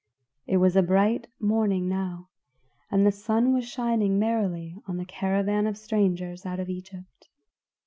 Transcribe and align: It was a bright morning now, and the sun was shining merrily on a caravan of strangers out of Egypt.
It 0.47 0.57
was 0.57 0.75
a 0.75 0.81
bright 0.81 1.27
morning 1.39 1.87
now, 1.87 2.29
and 2.89 3.05
the 3.05 3.11
sun 3.11 3.53
was 3.53 3.69
shining 3.69 4.17
merrily 4.17 4.75
on 4.87 4.99
a 4.99 5.05
caravan 5.05 5.67
of 5.67 5.77
strangers 5.77 6.43
out 6.43 6.59
of 6.59 6.69
Egypt. 6.71 7.29